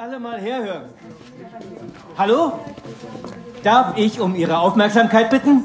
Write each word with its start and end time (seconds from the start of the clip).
Alle 0.00 0.18
mal 0.18 0.40
herhören. 0.40 0.84
Hallo? 2.16 2.52
Darf 3.62 3.98
ich 3.98 4.18
um 4.18 4.34
Ihre 4.34 4.56
Aufmerksamkeit 4.56 5.28
bitten? 5.28 5.64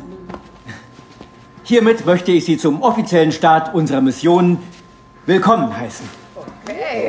Hiermit 1.63 2.05
möchte 2.05 2.33
ich 2.33 2.43
Sie 2.43 2.57
zum 2.57 2.81
offiziellen 2.81 3.31
Start 3.31 3.73
unserer 3.73 4.01
Mission 4.01 4.57
willkommen 5.25 5.77
heißen. 5.77 6.05
Okay. 6.35 7.07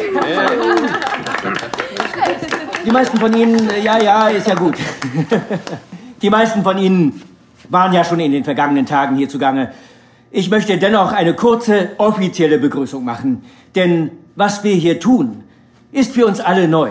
Die 2.87 2.93
meisten 2.93 3.19
von 3.19 3.37
Ihnen, 3.37 3.71
ja, 3.83 4.01
ja, 4.01 4.29
ist 4.29 4.47
ja 4.47 4.55
gut. 4.55 4.77
Die 6.23 6.31
meisten 6.31 6.63
von 6.63 6.79
Ihnen 6.79 7.23
waren 7.69 7.93
ja 7.93 8.05
schon 8.05 8.21
in 8.21 8.31
den 8.31 8.45
vergangenen 8.45 8.87
Tagen 8.87 9.17
hier 9.17 9.29
zugange. 9.29 9.73
Ich 10.31 10.49
möchte 10.49 10.79
dennoch 10.79 11.11
eine 11.11 11.35
kurze 11.35 11.91
offizielle 11.99 12.61
Begrüßung 12.61 13.05
machen, 13.05 13.45
denn 13.75 14.13
was 14.37 14.63
wir 14.63 14.77
hier 14.77 15.01
tun, 15.01 15.43
ist 15.91 16.13
für 16.13 16.25
uns 16.25 16.39
alle 16.39 16.69
neu. 16.69 16.91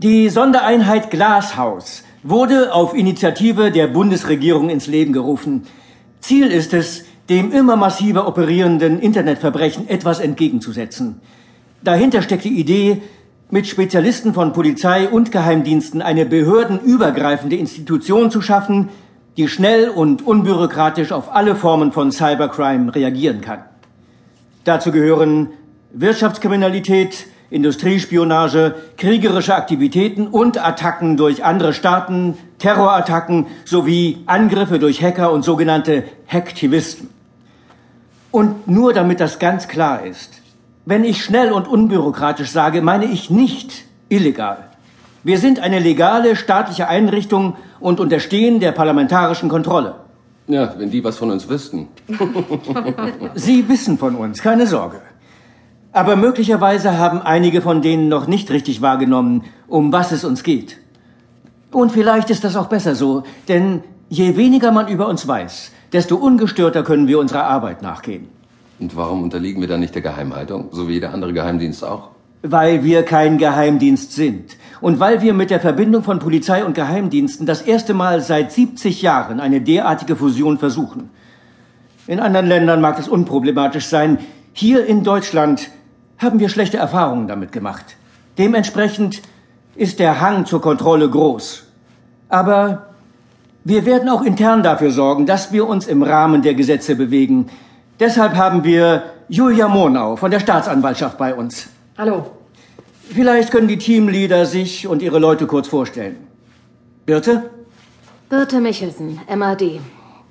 Die 0.00 0.28
Sondereinheit 0.28 1.10
Glashaus 1.10 2.04
wurde 2.22 2.72
auf 2.72 2.94
Initiative 2.94 3.72
der 3.72 3.88
Bundesregierung 3.88 4.70
ins 4.70 4.86
Leben 4.86 5.12
gerufen. 5.12 5.66
Ziel 6.20 6.46
ist 6.52 6.72
es, 6.72 7.04
dem 7.28 7.50
immer 7.50 7.74
massiver 7.74 8.28
operierenden 8.28 9.00
Internetverbrechen 9.00 9.88
etwas 9.88 10.20
entgegenzusetzen. 10.20 11.20
Dahinter 11.82 12.22
steckt 12.22 12.44
die 12.44 12.60
Idee, 12.60 13.02
mit 13.50 13.66
Spezialisten 13.66 14.34
von 14.34 14.52
Polizei 14.52 15.08
und 15.08 15.32
Geheimdiensten 15.32 16.00
eine 16.00 16.26
behördenübergreifende 16.26 17.56
Institution 17.56 18.30
zu 18.30 18.40
schaffen, 18.40 18.90
die 19.36 19.48
schnell 19.48 19.88
und 19.88 20.24
unbürokratisch 20.24 21.10
auf 21.10 21.34
alle 21.34 21.56
Formen 21.56 21.90
von 21.90 22.12
Cybercrime 22.12 22.94
reagieren 22.94 23.40
kann. 23.40 23.64
Dazu 24.62 24.92
gehören 24.92 25.48
Wirtschaftskriminalität, 25.92 27.26
Industriespionage, 27.50 28.74
kriegerische 28.98 29.54
Aktivitäten 29.54 30.26
und 30.26 30.62
Attacken 30.62 31.16
durch 31.16 31.44
andere 31.44 31.72
Staaten, 31.72 32.36
Terrorattacken 32.58 33.46
sowie 33.64 34.18
Angriffe 34.26 34.78
durch 34.78 35.02
Hacker 35.02 35.32
und 35.32 35.44
sogenannte 35.44 36.04
Hacktivisten. 36.26 37.08
Und 38.30 38.68
nur 38.68 38.92
damit 38.92 39.20
das 39.20 39.38
ganz 39.38 39.66
klar 39.66 40.04
ist, 40.04 40.42
wenn 40.84 41.04
ich 41.04 41.24
schnell 41.24 41.52
und 41.52 41.66
unbürokratisch 41.66 42.50
sage, 42.50 42.82
meine 42.82 43.06
ich 43.06 43.30
nicht 43.30 43.84
illegal. 44.10 44.68
Wir 45.24 45.38
sind 45.38 45.58
eine 45.60 45.78
legale 45.78 46.36
staatliche 46.36 46.88
Einrichtung 46.88 47.56
und 47.80 47.98
unterstehen 47.98 48.60
der 48.60 48.72
parlamentarischen 48.72 49.48
Kontrolle. 49.48 49.94
Ja, 50.46 50.74
wenn 50.78 50.90
die 50.90 51.02
was 51.02 51.16
von 51.16 51.30
uns 51.30 51.48
wüssten. 51.48 51.88
Sie 53.34 53.68
wissen 53.68 53.98
von 53.98 54.16
uns, 54.16 54.42
keine 54.42 54.66
Sorge. 54.66 55.00
Aber 55.98 56.14
möglicherweise 56.14 56.96
haben 56.96 57.22
einige 57.22 57.60
von 57.60 57.82
denen 57.82 58.08
noch 58.08 58.28
nicht 58.28 58.52
richtig 58.52 58.80
wahrgenommen, 58.80 59.42
um 59.66 59.92
was 59.92 60.12
es 60.12 60.24
uns 60.24 60.44
geht. 60.44 60.78
Und 61.72 61.90
vielleicht 61.90 62.30
ist 62.30 62.44
das 62.44 62.54
auch 62.54 62.68
besser 62.68 62.94
so, 62.94 63.24
denn 63.48 63.82
je 64.08 64.36
weniger 64.36 64.70
man 64.70 64.86
über 64.86 65.08
uns 65.08 65.26
weiß, 65.26 65.72
desto 65.92 66.14
ungestörter 66.14 66.84
können 66.84 67.08
wir 67.08 67.18
unserer 67.18 67.46
Arbeit 67.46 67.82
nachgehen. 67.82 68.28
Und 68.78 68.94
warum 68.94 69.24
unterliegen 69.24 69.60
wir 69.60 69.66
dann 69.66 69.80
nicht 69.80 69.92
der 69.92 70.02
Geheimhaltung, 70.02 70.68
so 70.70 70.86
wie 70.86 70.92
jeder 70.92 71.12
andere 71.12 71.32
Geheimdienst 71.32 71.82
auch? 71.82 72.10
Weil 72.42 72.84
wir 72.84 73.02
kein 73.02 73.36
Geheimdienst 73.36 74.12
sind. 74.12 74.56
Und 74.80 75.00
weil 75.00 75.20
wir 75.20 75.34
mit 75.34 75.50
der 75.50 75.58
Verbindung 75.58 76.04
von 76.04 76.20
Polizei 76.20 76.64
und 76.64 76.74
Geheimdiensten 76.74 77.44
das 77.44 77.62
erste 77.62 77.92
Mal 77.92 78.20
seit 78.20 78.52
70 78.52 79.02
Jahren 79.02 79.40
eine 79.40 79.60
derartige 79.60 80.14
Fusion 80.14 80.58
versuchen. 80.58 81.10
In 82.06 82.20
anderen 82.20 82.46
Ländern 82.46 82.80
mag 82.80 83.00
es 83.00 83.08
unproblematisch 83.08 83.86
sein. 83.86 84.18
Hier 84.52 84.86
in 84.86 85.02
Deutschland 85.02 85.70
haben 86.18 86.40
wir 86.40 86.48
schlechte 86.48 86.76
Erfahrungen 86.76 87.28
damit 87.28 87.52
gemacht. 87.52 87.96
Dementsprechend 88.36 89.22
ist 89.74 89.98
der 89.98 90.20
Hang 90.20 90.46
zur 90.46 90.60
Kontrolle 90.60 91.08
groß. 91.08 91.64
Aber 92.28 92.86
wir 93.64 93.86
werden 93.86 94.08
auch 94.08 94.22
intern 94.22 94.62
dafür 94.62 94.90
sorgen, 94.90 95.26
dass 95.26 95.52
wir 95.52 95.66
uns 95.68 95.86
im 95.86 96.02
Rahmen 96.02 96.42
der 96.42 96.54
Gesetze 96.54 96.96
bewegen. 96.96 97.48
Deshalb 98.00 98.34
haben 98.36 98.64
wir 98.64 99.04
Julia 99.28 99.68
Monau 99.68 100.16
von 100.16 100.30
der 100.30 100.40
Staatsanwaltschaft 100.40 101.18
bei 101.18 101.34
uns. 101.34 101.68
Hallo. 101.96 102.26
Vielleicht 103.10 103.50
können 103.50 103.68
die 103.68 103.78
Teamleader 103.78 104.46
sich 104.46 104.86
und 104.86 105.02
ihre 105.02 105.18
Leute 105.18 105.46
kurz 105.46 105.68
vorstellen. 105.68 106.16
Birte? 107.06 107.50
Birte 108.28 108.60
Michelsen, 108.60 109.20
MAD. 109.34 109.80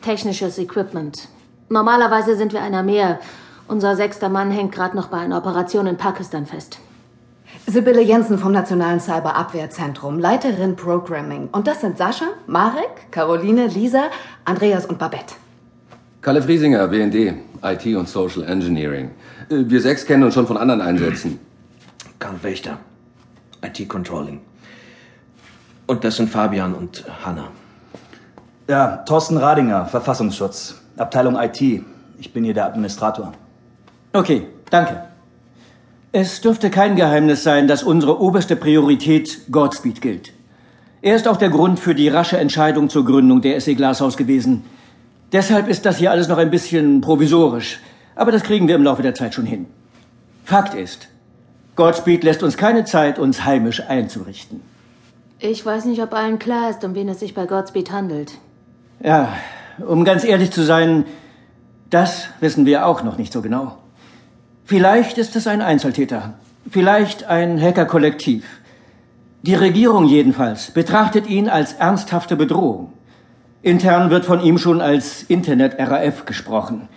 Technisches 0.01 0.59
Equipment. 0.59 1.27
Normalerweise 1.69 2.35
sind 2.35 2.53
wir 2.53 2.61
einer 2.61 2.83
mehr 2.83 3.19
unser 3.67 3.95
sechster 3.95 4.29
Mann 4.29 4.51
hängt 4.51 4.72
gerade 4.72 4.95
noch 4.95 5.07
bei 5.07 5.17
einer 5.17 5.38
Operation 5.38 5.88
in 5.88 5.97
Pakistan 5.97 6.45
fest. 6.45 6.79
Sibylle 7.66 8.01
Jensen 8.01 8.38
vom 8.38 8.51
Nationalen 8.51 9.00
Cyberabwehrzentrum, 9.00 10.19
Leiterin 10.19 10.75
Programming. 10.75 11.50
Und 11.51 11.67
das 11.67 11.81
sind 11.81 11.97
Sascha, 11.97 12.27
Marek, 12.45 13.11
Caroline, 13.11 13.67
Lisa, 13.67 14.06
Andreas 14.45 14.85
und 14.85 15.00
Babette. 15.00 15.35
Kalle 16.22 16.41
Friesinger, 16.41 16.88
BND, 16.88 17.33
IT 17.63 17.95
und 17.95 18.07
Social 18.07 18.44
Engineering. 18.44 19.11
Äh, 19.50 19.63
wir 19.67 19.81
sechs 19.81 20.06
kennen 20.06 20.23
uns 20.23 20.33
schon 20.33 20.47
von 20.47 20.57
anderen 20.57 20.81
Einsätzen. 20.81 21.39
Karl 22.19 22.41
Wächter, 22.41 22.77
IT 23.61 23.88
Controlling. 23.88 24.41
Und 25.88 26.03
das 26.03 26.17
sind 26.17 26.29
Fabian 26.29 26.73
und 26.73 27.06
Hanna. 27.23 27.50
Ja, 28.67 28.97
Thorsten 29.06 29.38
Radinger, 29.38 29.85
Verfassungsschutz, 29.85 30.81
Abteilung 30.97 31.38
IT. 31.38 31.61
Ich 32.19 32.33
bin 32.33 32.44
hier 32.44 32.53
der 32.53 32.66
Administrator. 32.66 33.31
Okay, 34.13 34.47
danke. 34.69 35.03
Es 36.12 36.41
dürfte 36.41 36.69
kein 36.69 36.95
Geheimnis 36.95 37.44
sein, 37.44 37.68
dass 37.68 37.84
unsere 37.84 38.19
oberste 38.22 38.56
Priorität 38.56 39.51
Godspeed 39.51 40.01
gilt. 40.01 40.34
Er 41.01 41.16
ist 41.16 41.28
auch 41.28 41.38
der 41.38 41.50
Grund 41.50 41.79
für 41.79 41.94
die 41.94 42.09
rasche 42.09 42.38
Entscheidung 42.38 42.90
zur 42.90 43.06
Gründung 43.06 43.41
der 43.41 43.59
SE 43.62 43.75
Glashaus 43.75 44.18
gewesen. 44.18 44.63
Deshalb 45.31 45.68
ist 45.68 45.85
das 45.85 45.97
hier 45.97 46.12
alles 46.12 46.28
noch 46.28 46.38
ein 46.38 46.50
bisschen 46.50 47.01
provisorisch, 47.01 47.79
aber 48.16 48.31
das 48.31 48.44
kriegen 48.44 48.68
wir 48.68 48.75
im 48.75 48.84
Laufe 48.84 49.03
der 49.03 49.13
Zeit 49.13 49.34
schon 49.34 49.45
hin. 49.45 49.68
Fakt 50.45 50.74
ist, 50.74 51.09
Godspeed 51.75 52.24
lässt 52.24 52.41
uns 52.41 52.57
keine 52.57 52.85
Zeit, 52.85 53.19
uns 53.19 53.44
heimisch 53.44 53.81
einzurichten. 53.81 54.62
Ich 55.39 55.63
weiß 55.63 55.85
nicht, 55.85 56.01
ob 56.01 56.13
allen 56.13 56.39
klar 56.39 56.69
ist, 56.69 56.84
um 56.84 56.95
wen 56.95 57.09
es 57.09 57.19
sich 57.19 57.35
bei 57.35 57.45
Godspeed 57.45 57.91
handelt. 57.91 58.31
Ja, 59.03 59.34
um 59.85 60.03
ganz 60.03 60.24
ehrlich 60.24 60.51
zu 60.51 60.63
sein, 60.63 61.06
das 61.89 62.29
wissen 62.39 62.66
wir 62.66 62.88
auch 62.88 63.03
noch 63.03 63.18
nicht 63.18 63.31
so 63.31 63.41
genau. 63.41 63.78
Vielleicht 64.67 65.17
ist 65.17 65.38
es 65.38 65.47
ein 65.47 65.61
Einzeltäter, 65.61 66.33
vielleicht 66.69 67.23
ein 67.23 67.57
Hackerkollektiv. 67.57 68.44
Die 69.41 69.55
Regierung 69.55 70.07
jedenfalls 70.07 70.72
betrachtet 70.72 71.25
ihn 71.25 71.47
als 71.47 71.72
ernsthafte 71.72 72.35
Bedrohung. 72.35 72.91
Intern 73.61 74.09
wird 74.09 74.25
von 74.25 74.41
ihm 74.41 74.57
schon 74.57 74.81
als 74.81 75.23
Internet-RAF 75.23 76.25
gesprochen. 76.25 76.89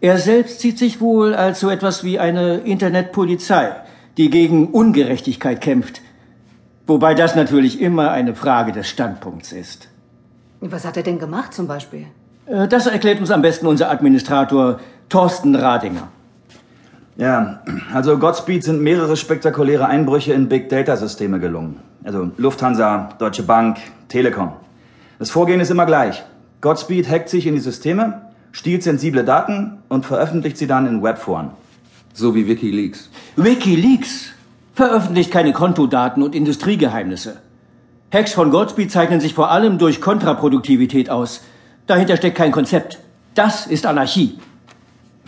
Er 0.00 0.18
selbst 0.18 0.58
sieht 0.58 0.76
sich 0.76 1.00
wohl 1.00 1.36
als 1.36 1.60
so 1.60 1.70
etwas 1.70 2.02
wie 2.02 2.18
eine 2.18 2.56
Internetpolizei, 2.56 3.76
die 4.16 4.28
gegen 4.28 4.66
Ungerechtigkeit 4.66 5.60
kämpft. 5.60 6.00
Wobei 6.88 7.14
das 7.14 7.36
natürlich 7.36 7.80
immer 7.80 8.10
eine 8.10 8.34
Frage 8.34 8.72
des 8.72 8.88
Standpunkts 8.88 9.52
ist. 9.52 9.88
Was 10.60 10.84
hat 10.84 10.96
er 10.96 11.04
denn 11.04 11.20
gemacht 11.20 11.54
zum 11.54 11.68
Beispiel? 11.68 12.06
Äh, 12.46 12.66
das 12.66 12.88
erklärt 12.88 13.20
uns 13.20 13.30
am 13.30 13.42
besten 13.42 13.68
unser 13.68 13.88
Administrator 13.88 14.80
Thorsten 15.08 15.54
Radinger. 15.54 16.08
Ja, 17.18 17.58
also 17.92 18.16
Godspeed 18.16 18.62
sind 18.62 18.80
mehrere 18.80 19.16
spektakuläre 19.16 19.86
Einbrüche 19.86 20.32
in 20.34 20.48
Big 20.48 20.68
Data 20.68 20.96
Systeme 20.96 21.40
gelungen. 21.40 21.80
Also 22.04 22.30
Lufthansa, 22.36 23.08
Deutsche 23.18 23.42
Bank, 23.42 23.78
Telekom. 24.06 24.52
Das 25.18 25.28
Vorgehen 25.30 25.58
ist 25.58 25.72
immer 25.72 25.84
gleich. 25.84 26.22
Godspeed 26.60 27.10
hackt 27.10 27.28
sich 27.28 27.48
in 27.48 27.54
die 27.54 27.60
Systeme, 27.60 28.22
stiehlt 28.52 28.84
sensible 28.84 29.24
Daten 29.24 29.78
und 29.88 30.06
veröffentlicht 30.06 30.58
sie 30.58 30.68
dann 30.68 30.86
in 30.86 31.02
Webforen. 31.02 31.50
So 32.14 32.36
wie 32.36 32.46
WikiLeaks. 32.46 33.10
WikiLeaks 33.34 34.32
veröffentlicht 34.74 35.32
keine 35.32 35.52
Kontodaten 35.52 36.22
und 36.22 36.36
Industriegeheimnisse. 36.36 37.38
Hacks 38.12 38.32
von 38.32 38.52
Godspeed 38.52 38.92
zeichnen 38.92 39.18
sich 39.18 39.34
vor 39.34 39.50
allem 39.50 39.78
durch 39.78 40.00
Kontraproduktivität 40.00 41.10
aus. 41.10 41.42
Dahinter 41.88 42.16
steckt 42.16 42.36
kein 42.36 42.52
Konzept. 42.52 43.00
Das 43.34 43.66
ist 43.66 43.86
Anarchie. 43.86 44.38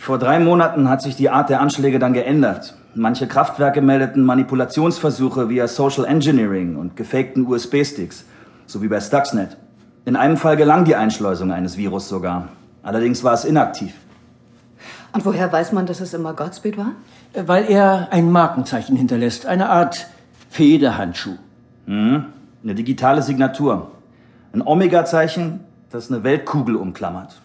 Vor 0.01 0.17
drei 0.17 0.41
Monaten 0.41 0.89
hat 0.89 1.03
sich 1.03 1.15
die 1.15 1.29
Art 1.29 1.51
der 1.51 1.61
Anschläge 1.61 1.99
dann 1.99 2.15
geändert. 2.15 2.75
Manche 2.95 3.27
Kraftwerke 3.27 3.83
meldeten 3.83 4.25
Manipulationsversuche 4.25 5.51
via 5.51 5.69
Social 5.69 6.07
Engineering 6.07 6.77
und 6.77 6.97
gefakten 6.97 7.47
USB-Sticks, 7.47 8.25
so 8.65 8.81
wie 8.81 8.89
bei 8.89 8.99
Stuxnet. 8.99 9.59
In 10.07 10.17
einem 10.17 10.39
Fall 10.39 10.57
gelang 10.57 10.87
die 10.87 10.97
Einschleusung 10.97 11.53
eines 11.53 11.77
Virus 11.77 12.09
sogar. 12.09 12.49
Allerdings 12.83 13.23
war 13.25 13.35
es 13.35 13.45
inaktiv. 13.45 13.93
Und 15.13 15.27
woher 15.27 15.53
weiß 15.53 15.73
man, 15.73 15.85
dass 15.85 16.01
es 16.01 16.15
immer 16.15 16.33
Godspeed 16.33 16.79
war? 16.79 16.93
Weil 17.35 17.71
er 17.71 18.09
ein 18.11 18.33
Markenzeichen 18.33 18.97
hinterlässt, 18.97 19.45
eine 19.45 19.69
Art 19.69 20.07
Federhandschuh. 20.49 21.37
Hm, 21.85 22.25
eine 22.65 22.75
digitale 22.75 23.21
Signatur. 23.21 23.91
Ein 24.55 24.63
Omega-Zeichen, 24.63 25.61
das 25.91 26.11
eine 26.11 26.25
Weltkugel 26.25 26.77
umklammert. 26.77 27.39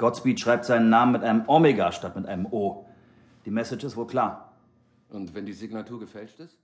Godspeed 0.00 0.40
schreibt 0.40 0.64
seinen 0.64 0.88
Namen 0.88 1.12
mit 1.12 1.22
einem 1.22 1.46
Omega 1.46 1.92
statt 1.92 2.16
mit 2.16 2.24
einem 2.24 2.46
O. 2.46 2.86
Die 3.44 3.50
Message 3.50 3.84
ist 3.84 3.98
wohl 3.98 4.06
klar. 4.06 4.54
Und 5.10 5.34
wenn 5.34 5.44
die 5.44 5.52
Signatur 5.52 6.00
gefälscht 6.00 6.40
ist? 6.40 6.56